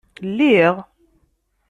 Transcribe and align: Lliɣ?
Lliɣ? 0.29 0.75